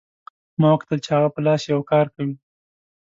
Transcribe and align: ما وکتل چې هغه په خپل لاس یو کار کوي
ما 0.59 0.67
وکتل 0.73 0.99
چې 1.05 1.09
هغه 1.15 1.27
په 1.29 1.31
خپل 1.33 1.43
لاس 1.47 1.61
یو 1.65 1.81
کار 1.91 2.05
کوي 2.13 2.35